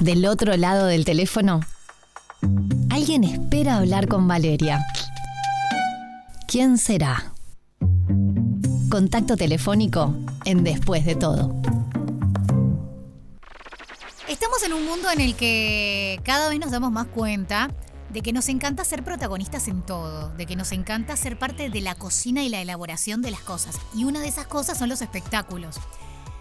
Del 0.00 0.24
otro 0.24 0.56
lado 0.56 0.86
del 0.86 1.04
teléfono, 1.04 1.60
alguien 2.88 3.22
espera 3.22 3.76
hablar 3.76 4.08
con 4.08 4.26
Valeria. 4.26 4.82
¿Quién 6.48 6.78
será? 6.78 7.34
Contacto 8.90 9.36
telefónico 9.36 10.14
en 10.46 10.64
Después 10.64 11.04
de 11.04 11.16
todo. 11.16 11.54
Estamos 14.26 14.62
en 14.64 14.72
un 14.72 14.86
mundo 14.86 15.10
en 15.10 15.20
el 15.20 15.34
que 15.34 16.18
cada 16.24 16.48
vez 16.48 16.58
nos 16.58 16.70
damos 16.70 16.90
más 16.90 17.08
cuenta 17.08 17.70
de 18.08 18.22
que 18.22 18.32
nos 18.32 18.48
encanta 18.48 18.86
ser 18.86 19.04
protagonistas 19.04 19.68
en 19.68 19.82
todo, 19.82 20.30
de 20.30 20.46
que 20.46 20.56
nos 20.56 20.72
encanta 20.72 21.14
ser 21.18 21.38
parte 21.38 21.68
de 21.68 21.80
la 21.82 21.94
cocina 21.94 22.42
y 22.42 22.48
la 22.48 22.62
elaboración 22.62 23.20
de 23.20 23.32
las 23.32 23.40
cosas. 23.40 23.76
Y 23.94 24.04
una 24.04 24.20
de 24.20 24.28
esas 24.28 24.46
cosas 24.46 24.78
son 24.78 24.88
los 24.88 25.02
espectáculos. 25.02 25.76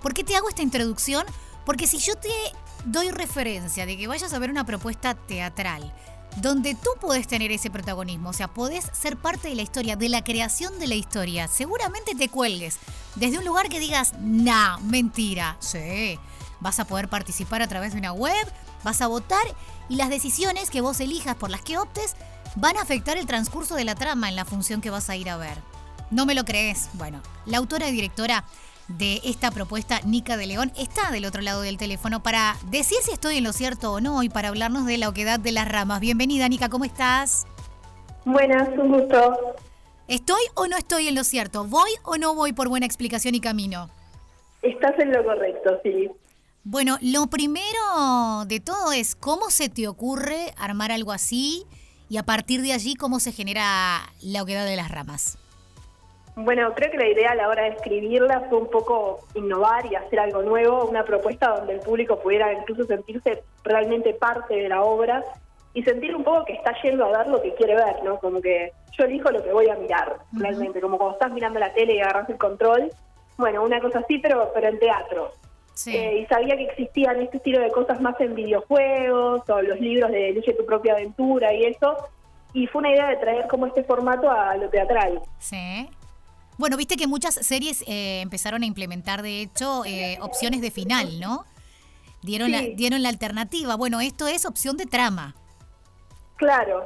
¿Por 0.00 0.14
qué 0.14 0.22
te 0.22 0.36
hago 0.36 0.48
esta 0.48 0.62
introducción? 0.62 1.24
Porque 1.66 1.88
si 1.88 1.98
yo 1.98 2.14
te 2.14 2.28
doy 2.84 3.10
referencia 3.10 3.86
de 3.86 3.96
que 3.96 4.06
vayas 4.06 4.32
a 4.32 4.38
ver 4.38 4.50
una 4.50 4.64
propuesta 4.64 5.14
teatral, 5.14 5.92
donde 6.36 6.74
tú 6.74 6.90
puedes 7.00 7.26
tener 7.26 7.50
ese 7.50 7.70
protagonismo, 7.70 8.30
o 8.30 8.32
sea, 8.32 8.48
podés 8.48 8.86
ser 8.92 9.16
parte 9.16 9.48
de 9.48 9.54
la 9.54 9.62
historia, 9.62 9.96
de 9.96 10.08
la 10.08 10.22
creación 10.22 10.78
de 10.78 10.86
la 10.86 10.94
historia, 10.94 11.48
seguramente 11.48 12.14
te 12.14 12.28
cuelgues 12.28 12.78
desde 13.16 13.38
un 13.38 13.44
lugar 13.44 13.68
que 13.68 13.80
digas, 13.80 14.14
nah, 14.20 14.78
mentira, 14.78 15.56
sí, 15.60 16.18
vas 16.60 16.78
a 16.78 16.84
poder 16.84 17.08
participar 17.08 17.62
a 17.62 17.68
través 17.68 17.92
de 17.92 17.98
una 17.98 18.12
web, 18.12 18.46
vas 18.84 19.00
a 19.02 19.08
votar 19.08 19.42
y 19.88 19.96
las 19.96 20.08
decisiones 20.08 20.70
que 20.70 20.80
vos 20.80 21.00
elijas 21.00 21.34
por 21.34 21.50
las 21.50 21.62
que 21.62 21.78
optes 21.78 22.14
van 22.56 22.76
a 22.76 22.82
afectar 22.82 23.16
el 23.16 23.26
transcurso 23.26 23.74
de 23.74 23.84
la 23.84 23.94
trama 23.94 24.28
en 24.28 24.36
la 24.36 24.44
función 24.44 24.80
que 24.80 24.90
vas 24.90 25.10
a 25.10 25.16
ir 25.16 25.30
a 25.30 25.36
ver. 25.36 25.58
¿No 26.10 26.26
me 26.26 26.34
lo 26.34 26.44
crees? 26.44 26.88
Bueno, 26.94 27.20
la 27.46 27.58
autora 27.58 27.88
y 27.88 27.92
directora 27.92 28.44
de 28.98 29.20
esta 29.24 29.50
propuesta, 29.50 30.00
Nica 30.04 30.36
de 30.36 30.46
León, 30.46 30.72
está 30.76 31.10
del 31.10 31.24
otro 31.24 31.42
lado 31.42 31.62
del 31.62 31.78
teléfono 31.78 32.22
para 32.22 32.56
decir 32.70 32.98
si 33.02 33.12
estoy 33.12 33.36
en 33.36 33.44
lo 33.44 33.52
cierto 33.52 33.92
o 33.92 34.00
no 34.00 34.22
y 34.22 34.28
para 34.28 34.48
hablarnos 34.48 34.86
de 34.86 34.98
la 34.98 35.08
oquedad 35.08 35.38
de 35.38 35.52
las 35.52 35.68
ramas. 35.68 36.00
Bienvenida, 36.00 36.48
Nica, 36.48 36.68
¿cómo 36.68 36.84
estás? 36.84 37.46
Buenas, 38.24 38.68
un 38.76 38.92
gusto. 38.92 39.56
¿Estoy 40.08 40.42
o 40.54 40.66
no 40.66 40.76
estoy 40.76 41.08
en 41.08 41.14
lo 41.14 41.24
cierto? 41.24 41.64
¿Voy 41.64 41.90
o 42.04 42.16
no 42.16 42.34
voy 42.34 42.52
por 42.52 42.68
buena 42.68 42.86
explicación 42.86 43.34
y 43.34 43.40
camino? 43.40 43.90
Estás 44.62 44.98
en 44.98 45.12
lo 45.12 45.24
correcto, 45.24 45.78
sí. 45.82 46.10
Bueno, 46.64 46.98
lo 47.00 47.28
primero 47.28 48.44
de 48.46 48.60
todo 48.60 48.92
es 48.92 49.14
cómo 49.14 49.50
se 49.50 49.68
te 49.68 49.88
ocurre 49.88 50.52
armar 50.58 50.92
algo 50.92 51.12
así 51.12 51.64
y 52.08 52.18
a 52.18 52.24
partir 52.24 52.60
de 52.60 52.72
allí 52.72 52.96
cómo 52.96 53.20
se 53.20 53.32
genera 53.32 54.00
la 54.20 54.42
oquedad 54.42 54.66
de 54.66 54.76
las 54.76 54.90
ramas. 54.90 55.38
Bueno, 56.36 56.72
creo 56.74 56.90
que 56.90 56.96
la 56.96 57.08
idea 57.08 57.32
a 57.32 57.34
la 57.34 57.48
hora 57.48 57.64
de 57.64 57.70
escribirla 57.70 58.46
fue 58.48 58.58
un 58.58 58.70
poco 58.70 59.20
innovar 59.34 59.84
y 59.86 59.94
hacer 59.94 60.20
algo 60.20 60.42
nuevo, 60.42 60.84
una 60.84 61.04
propuesta 61.04 61.56
donde 61.56 61.74
el 61.74 61.80
público 61.80 62.20
pudiera 62.20 62.52
incluso 62.52 62.84
sentirse 62.84 63.42
realmente 63.64 64.14
parte 64.14 64.54
de 64.54 64.68
la 64.68 64.82
obra 64.82 65.24
y 65.74 65.82
sentir 65.82 66.14
un 66.14 66.24
poco 66.24 66.44
que 66.44 66.54
está 66.54 66.74
yendo 66.82 67.04
a 67.04 67.18
ver 67.18 67.28
lo 67.28 67.42
que 67.42 67.54
quiere 67.54 67.74
ver, 67.74 68.02
¿no? 68.04 68.18
Como 68.18 68.40
que 68.40 68.72
yo 68.96 69.04
elijo 69.04 69.30
lo 69.30 69.42
que 69.42 69.52
voy 69.52 69.68
a 69.68 69.76
mirar, 69.76 70.16
realmente, 70.32 70.80
como 70.80 70.98
cuando 70.98 71.14
estás 71.14 71.32
mirando 71.32 71.60
la 71.60 71.72
tele 71.72 71.94
y 71.94 72.00
agarras 72.00 72.28
el 72.28 72.38
control. 72.38 72.90
Bueno, 73.36 73.62
una 73.62 73.80
cosa 73.80 74.00
así, 74.00 74.18
pero, 74.18 74.50
pero 74.54 74.68
en 74.68 74.78
teatro. 74.78 75.32
Eh, 75.86 76.18
y 76.22 76.26
sabía 76.26 76.56
que 76.56 76.64
existían 76.64 77.20
este 77.22 77.38
estilo 77.38 77.60
de 77.60 77.70
cosas 77.70 78.00
más 78.00 78.20
en 78.20 78.34
videojuegos 78.34 79.48
o 79.48 79.62
los 79.62 79.80
libros 79.80 80.10
de 80.10 80.30
Elige 80.30 80.52
tu 80.52 80.66
propia 80.66 80.94
aventura 80.94 81.54
y 81.54 81.64
eso. 81.64 81.96
Y 82.52 82.66
fue 82.66 82.80
una 82.80 82.90
idea 82.90 83.08
de 83.08 83.16
traer 83.16 83.46
como 83.46 83.66
este 83.66 83.84
formato 83.84 84.30
a 84.30 84.56
lo 84.56 84.68
teatral. 84.68 85.22
Sí. 85.38 85.88
Bueno, 86.60 86.76
viste 86.76 86.98
que 86.98 87.06
muchas 87.06 87.36
series 87.36 87.82
eh, 87.88 88.20
empezaron 88.20 88.62
a 88.62 88.66
implementar, 88.66 89.22
de 89.22 89.40
hecho, 89.40 89.82
eh, 89.86 90.18
opciones 90.20 90.60
de 90.60 90.70
final, 90.70 91.18
¿no? 91.18 91.46
Dieron, 92.20 92.52
la, 92.52 92.60
dieron 92.60 93.02
la 93.02 93.08
alternativa. 93.08 93.76
Bueno, 93.76 94.02
esto 94.02 94.28
es 94.28 94.44
opción 94.44 94.76
de 94.76 94.84
trama. 94.84 95.34
Claro. 96.36 96.84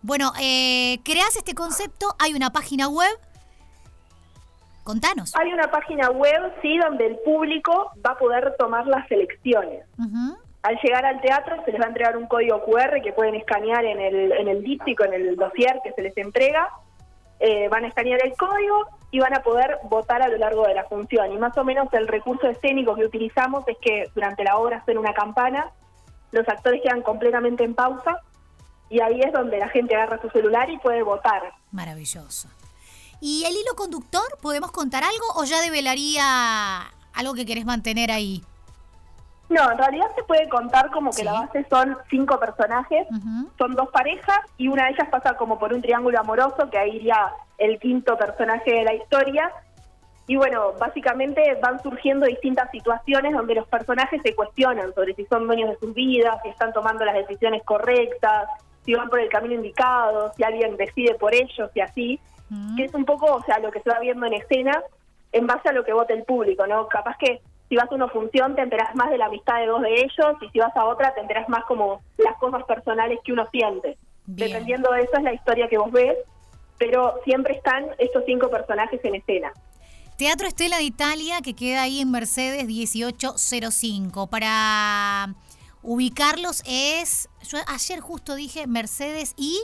Bueno, 0.00 0.32
eh, 0.40 0.98
creas 1.04 1.36
este 1.36 1.54
concepto, 1.54 2.16
hay 2.18 2.32
una 2.32 2.52
página 2.54 2.88
web. 2.88 3.10
Contanos. 4.82 5.36
Hay 5.36 5.52
una 5.52 5.70
página 5.70 6.08
web, 6.08 6.50
sí, 6.62 6.78
donde 6.78 7.06
el 7.06 7.18
público 7.18 7.92
va 8.04 8.12
a 8.12 8.18
poder 8.18 8.54
tomar 8.58 8.86
las 8.86 9.06
selecciones. 9.08 9.84
Al 10.62 10.78
llegar 10.82 11.04
al 11.04 11.20
teatro 11.20 11.62
se 11.66 11.72
les 11.72 11.80
va 11.82 11.84
a 11.84 11.88
entregar 11.88 12.16
un 12.16 12.26
código 12.26 12.64
QR 12.64 13.02
que 13.02 13.12
pueden 13.12 13.34
escanear 13.34 13.84
en 13.84 14.00
el, 14.00 14.32
en 14.32 14.48
el 14.48 14.62
díptico, 14.62 15.04
en 15.04 15.12
el 15.12 15.36
dossier 15.36 15.80
que 15.84 15.92
se 15.92 16.00
les 16.00 16.16
entrega 16.16 16.70
eh, 17.40 17.68
van 17.68 17.84
a 17.84 17.88
escanear 17.88 18.24
el 18.24 18.36
código 18.36 18.86
y 19.10 19.18
van 19.18 19.34
a 19.34 19.42
poder 19.42 19.78
votar 19.84 20.22
a 20.22 20.28
lo 20.28 20.36
largo 20.36 20.66
de 20.66 20.74
la 20.74 20.84
función. 20.84 21.32
Y 21.32 21.38
más 21.38 21.56
o 21.56 21.64
menos 21.64 21.88
el 21.92 22.06
recurso 22.06 22.46
escénico 22.48 22.94
que 22.94 23.06
utilizamos 23.06 23.66
es 23.66 23.78
que 23.80 24.10
durante 24.14 24.44
la 24.44 24.58
obra 24.58 24.84
suena 24.84 25.00
una 25.00 25.14
campana, 25.14 25.72
los 26.32 26.46
actores 26.48 26.80
quedan 26.82 27.02
completamente 27.02 27.64
en 27.64 27.74
pausa 27.74 28.20
y 28.90 29.00
ahí 29.00 29.20
es 29.20 29.32
donde 29.32 29.58
la 29.58 29.68
gente 29.68 29.94
agarra 29.96 30.20
su 30.20 30.28
celular 30.30 30.68
y 30.70 30.78
puede 30.78 31.02
votar. 31.02 31.54
Maravilloso. 31.72 32.48
¿Y 33.20 33.44
el 33.44 33.52
hilo 33.52 33.74
conductor? 33.74 34.38
¿Podemos 34.40 34.70
contar 34.70 35.02
algo 35.02 35.24
o 35.36 35.44
ya 35.44 35.60
develaría 35.60 36.80
algo 37.14 37.34
que 37.34 37.46
querés 37.46 37.64
mantener 37.64 38.10
ahí? 38.10 38.44
No, 39.50 39.68
en 39.68 39.78
realidad 39.78 40.06
se 40.14 40.22
puede 40.22 40.48
contar 40.48 40.92
como 40.92 41.10
que 41.10 41.24
la 41.24 41.32
base 41.32 41.66
son 41.68 41.98
cinco 42.08 42.38
personajes, 42.38 43.08
son 43.58 43.74
dos 43.74 43.88
parejas 43.90 44.38
y 44.56 44.68
una 44.68 44.84
de 44.84 44.90
ellas 44.92 45.08
pasa 45.10 45.34
como 45.34 45.58
por 45.58 45.74
un 45.74 45.82
triángulo 45.82 46.20
amoroso, 46.20 46.70
que 46.70 46.78
ahí 46.78 46.96
iría 46.96 47.32
el 47.58 47.80
quinto 47.80 48.16
personaje 48.16 48.72
de 48.72 48.84
la 48.84 48.94
historia. 48.94 49.50
Y 50.28 50.36
bueno, 50.36 50.74
básicamente 50.78 51.58
van 51.60 51.82
surgiendo 51.82 52.26
distintas 52.26 52.70
situaciones 52.70 53.32
donde 53.32 53.56
los 53.56 53.66
personajes 53.66 54.22
se 54.22 54.36
cuestionan 54.36 54.94
sobre 54.94 55.14
si 55.14 55.26
son 55.26 55.48
dueños 55.48 55.70
de 55.70 55.78
sus 55.78 55.92
vidas, 55.94 56.38
si 56.44 56.48
están 56.48 56.72
tomando 56.72 57.04
las 57.04 57.16
decisiones 57.16 57.64
correctas, 57.64 58.48
si 58.84 58.94
van 58.94 59.08
por 59.08 59.18
el 59.18 59.28
camino 59.28 59.54
indicado, 59.54 60.32
si 60.36 60.44
alguien 60.44 60.76
decide 60.76 61.16
por 61.16 61.34
ellos 61.34 61.68
y 61.74 61.80
así, 61.80 62.20
que 62.76 62.84
es 62.84 62.94
un 62.94 63.04
poco, 63.04 63.34
o 63.34 63.42
sea, 63.42 63.58
lo 63.58 63.72
que 63.72 63.80
se 63.80 63.90
va 63.90 63.98
viendo 63.98 64.26
en 64.26 64.34
escena 64.34 64.80
en 65.32 65.48
base 65.48 65.68
a 65.68 65.72
lo 65.72 65.84
que 65.84 65.92
vota 65.92 66.14
el 66.14 66.22
público, 66.22 66.66
¿no? 66.68 66.86
Capaz 66.86 67.16
que 67.18 67.40
si 67.70 67.76
vas 67.76 67.90
a 67.90 67.94
una 67.94 68.08
función 68.08 68.56
te 68.56 68.62
enterás 68.62 68.94
más 68.96 69.10
de 69.10 69.16
la 69.16 69.26
amistad 69.26 69.60
de 69.60 69.66
dos 69.66 69.80
de 69.80 69.94
ellos 69.94 70.36
y 70.42 70.48
si 70.50 70.58
vas 70.58 70.76
a 70.76 70.84
otra 70.86 71.14
te 71.14 71.20
enterás 71.20 71.48
más 71.48 71.64
como 71.64 72.02
las 72.18 72.36
cosas 72.38 72.64
personales 72.64 73.20
que 73.24 73.32
uno 73.32 73.46
siente. 73.52 73.96
Dependiendo 74.26 74.90
de 74.92 75.02
eso 75.02 75.16
es 75.16 75.22
la 75.22 75.32
historia 75.32 75.68
que 75.68 75.78
vos 75.78 75.90
ves, 75.92 76.16
pero 76.78 77.14
siempre 77.24 77.54
están 77.54 77.86
estos 77.98 78.24
cinco 78.26 78.50
personajes 78.50 79.00
en 79.04 79.14
escena. 79.14 79.52
Teatro 80.16 80.48
Estela 80.48 80.78
de 80.78 80.82
Italia 80.82 81.40
que 81.42 81.54
queda 81.54 81.82
ahí 81.82 82.00
en 82.00 82.10
Mercedes 82.10 82.66
1805. 82.66 84.26
Para 84.26 85.34
ubicarlos 85.82 86.62
es, 86.66 87.28
yo 87.48 87.58
ayer 87.68 88.00
justo 88.00 88.34
dije 88.34 88.66
Mercedes 88.66 89.34
y... 89.36 89.60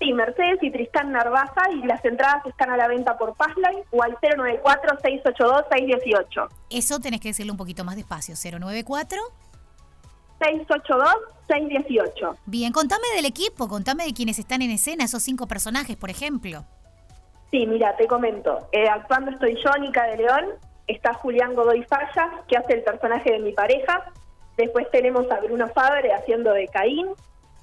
Sí, 0.00 0.12
Mercedes 0.14 0.58
y 0.62 0.70
Tristán 0.70 1.12
Narvaza 1.12 1.70
y 1.72 1.84
las 1.86 2.02
entradas 2.04 2.44
están 2.46 2.70
a 2.70 2.78
la 2.78 2.88
venta 2.88 3.18
por 3.18 3.36
Passline 3.36 3.84
o 3.90 4.02
al 4.02 4.16
094-682-618. 4.16 6.48
Eso 6.70 7.00
tenés 7.00 7.20
que 7.20 7.28
decirlo 7.28 7.52
un 7.52 7.58
poquito 7.58 7.84
más 7.84 7.96
despacio, 7.96 8.34
094. 8.34 9.18
682-618. 10.40 12.38
Bien, 12.46 12.72
contame 12.72 13.04
del 13.14 13.26
equipo, 13.26 13.68
contame 13.68 14.06
de 14.06 14.14
quienes 14.14 14.38
están 14.38 14.62
en 14.62 14.70
escena, 14.70 15.04
esos 15.04 15.22
cinco 15.22 15.46
personajes, 15.46 15.98
por 15.98 16.08
ejemplo. 16.08 16.64
Sí, 17.50 17.66
mira, 17.66 17.94
te 17.96 18.06
comento. 18.06 18.70
Eh, 18.72 18.88
actuando 18.88 19.32
estoy 19.32 19.58
yo, 19.62 19.70
Nica 19.78 20.06
de 20.06 20.16
León, 20.16 20.46
está 20.86 21.12
Julián 21.12 21.54
Godoy 21.54 21.84
Falla, 21.84 22.42
que 22.48 22.56
hace 22.56 22.72
el 22.72 22.84
personaje 22.84 23.32
de 23.32 23.40
mi 23.40 23.52
pareja. 23.52 24.10
Después 24.56 24.90
tenemos 24.90 25.30
a 25.30 25.40
Bruno 25.40 25.68
Fabre 25.68 26.14
haciendo 26.14 26.54
de 26.54 26.68
Caín, 26.68 27.08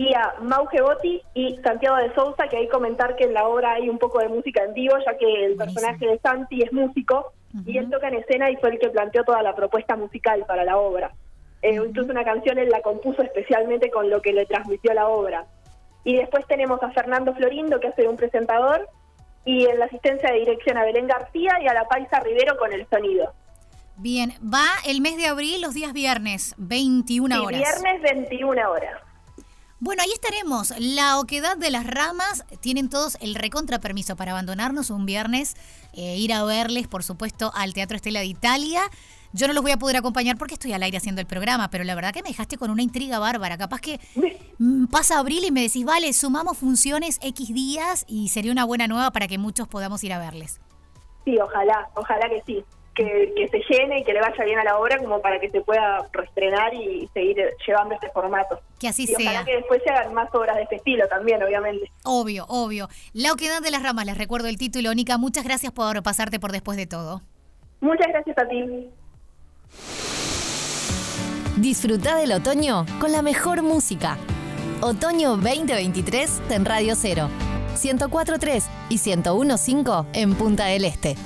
y 0.00 0.14
a 0.14 0.34
Mauge 0.40 0.80
Botti 0.80 1.20
y 1.34 1.58
Santiago 1.62 1.98
de 1.98 2.14
Sousa, 2.14 2.48
que 2.48 2.56
hay 2.56 2.68
comentar 2.68 3.16
que 3.16 3.24
en 3.24 3.34
la 3.34 3.46
obra 3.46 3.74
hay 3.74 3.90
un 3.90 3.98
poco 3.98 4.20
de 4.20 4.28
música 4.28 4.64
en 4.64 4.72
vivo, 4.72 4.96
ya 5.04 5.18
que 5.18 5.44
el 5.44 5.56
personaje 5.56 6.06
de 6.06 6.18
Santi 6.20 6.62
es 6.62 6.72
músico 6.72 7.34
y 7.66 7.76
él 7.76 7.90
toca 7.90 8.08
en 8.08 8.14
escena 8.14 8.50
y 8.50 8.56
fue 8.56 8.70
el 8.70 8.78
que 8.78 8.88
planteó 8.88 9.24
toda 9.24 9.42
la 9.42 9.54
propuesta 9.54 9.96
musical 9.96 10.46
para 10.48 10.64
la 10.64 10.78
obra. 10.78 11.12
Eh, 11.60 11.74
incluso 11.74 12.12
una 12.12 12.24
canción 12.24 12.56
él 12.56 12.70
la 12.70 12.80
compuso 12.80 13.20
especialmente 13.20 13.90
con 13.90 14.08
lo 14.08 14.22
que 14.22 14.32
le 14.32 14.46
transmitió 14.46 14.94
la 14.94 15.06
obra. 15.06 15.44
Y 16.02 16.16
después 16.16 16.46
tenemos 16.46 16.82
a 16.82 16.90
Fernando 16.92 17.34
Florindo, 17.34 17.78
que 17.78 17.88
hace 17.88 18.08
un 18.08 18.16
presentador, 18.16 18.88
y 19.44 19.66
en 19.66 19.78
la 19.78 19.84
asistencia 19.84 20.32
de 20.32 20.38
dirección 20.38 20.78
a 20.78 20.84
Belén 20.84 21.08
García 21.08 21.58
y 21.62 21.68
a 21.68 21.74
la 21.74 21.84
Paisa 21.84 22.20
Rivero 22.20 22.56
con 22.56 22.72
el 22.72 22.88
sonido. 22.88 23.34
Bien, 23.98 24.32
va 24.42 24.64
el 24.86 25.02
mes 25.02 25.18
de 25.18 25.26
abril, 25.26 25.60
los 25.60 25.74
días 25.74 25.92
viernes, 25.92 26.54
21 26.56 27.42
horas. 27.44 27.60
Viernes, 27.60 28.00
21 28.00 28.70
horas. 28.70 29.09
Bueno, 29.82 30.02
ahí 30.02 30.10
estaremos. 30.12 30.74
La 30.78 31.18
oquedad 31.18 31.56
de 31.56 31.70
las 31.70 31.86
ramas 31.86 32.44
tienen 32.60 32.90
todos 32.90 33.16
el 33.22 33.34
recontra 33.34 33.78
permiso 33.78 34.14
para 34.14 34.32
abandonarnos 34.32 34.90
un 34.90 35.06
viernes, 35.06 35.56
eh, 35.94 36.18
ir 36.18 36.34
a 36.34 36.44
verles, 36.44 36.86
por 36.86 37.02
supuesto, 37.02 37.50
al 37.54 37.72
Teatro 37.72 37.96
Estela 37.96 38.20
de 38.20 38.26
Italia. 38.26 38.82
Yo 39.32 39.46
no 39.46 39.54
los 39.54 39.62
voy 39.62 39.72
a 39.72 39.78
poder 39.78 39.96
acompañar 39.96 40.36
porque 40.36 40.52
estoy 40.52 40.74
al 40.74 40.82
aire 40.82 40.98
haciendo 40.98 41.22
el 41.22 41.26
programa, 41.26 41.70
pero 41.70 41.84
la 41.84 41.94
verdad 41.94 42.12
que 42.12 42.22
me 42.22 42.28
dejaste 42.28 42.58
con 42.58 42.70
una 42.70 42.82
intriga 42.82 43.18
bárbara. 43.18 43.56
Capaz 43.56 43.80
que 43.80 43.98
mm, 44.58 44.88
pasa 44.88 45.18
abril 45.18 45.44
y 45.46 45.50
me 45.50 45.62
decís, 45.62 45.86
vale, 45.86 46.12
sumamos 46.12 46.58
funciones 46.58 47.18
X 47.22 47.54
días 47.54 48.04
y 48.06 48.28
sería 48.28 48.52
una 48.52 48.64
buena 48.64 48.86
nueva 48.86 49.12
para 49.12 49.28
que 49.28 49.38
muchos 49.38 49.66
podamos 49.66 50.04
ir 50.04 50.12
a 50.12 50.18
verles. 50.18 50.60
Sí, 51.24 51.38
ojalá, 51.38 51.88
ojalá 51.94 52.28
que 52.28 52.42
sí 52.44 52.64
que, 53.34 53.48
se 53.48 53.62
llene 53.68 54.00
y 54.00 54.04
que 54.04 54.12
le 54.12 54.20
vaya 54.20 54.44
bien 54.44 54.58
a 54.58 54.64
la 54.64 54.78
obra 54.78 54.98
como 54.98 55.20
para 55.20 55.40
que 55.40 55.50
se 55.50 55.60
pueda 55.60 56.06
reestrenar 56.12 56.74
y 56.74 57.08
seguir 57.12 57.36
llevando 57.66 57.94
este 57.94 58.10
formato. 58.10 58.60
Que 58.78 58.88
así 58.88 59.04
y 59.04 59.06
sea. 59.06 59.44
que 59.44 59.56
después 59.56 59.82
se 59.84 59.90
hagan 59.90 60.14
más 60.14 60.32
obras 60.34 60.56
de 60.56 60.62
este 60.62 60.76
estilo 60.76 61.06
también, 61.08 61.42
obviamente. 61.42 61.90
Obvio, 62.04 62.44
obvio. 62.48 62.88
La 63.12 63.32
Oquedad 63.32 63.62
de 63.62 63.70
las 63.70 63.82
Ramas, 63.82 64.06
les 64.06 64.18
recuerdo 64.18 64.48
el 64.48 64.58
título. 64.58 64.94
Nica, 64.94 65.18
muchas 65.18 65.44
gracias 65.44 65.72
por 65.72 66.02
pasarte 66.02 66.38
por 66.38 66.52
después 66.52 66.76
de 66.76 66.86
todo. 66.86 67.22
Muchas 67.80 68.08
gracias 68.08 68.36
a 68.38 68.48
ti. 68.48 68.90
Disfruta 71.56 72.16
del 72.16 72.32
otoño 72.32 72.84
con 73.00 73.12
la 73.12 73.22
mejor 73.22 73.62
música. 73.62 74.16
Otoño 74.82 75.36
2023 75.36 76.42
en 76.50 76.64
Radio 76.64 76.94
Cero. 76.96 77.28
104.3 77.74 78.64
y 78.88 78.96
101.5 78.96 80.06
en 80.12 80.34
Punta 80.34 80.66
del 80.66 80.84
Este. 80.84 81.16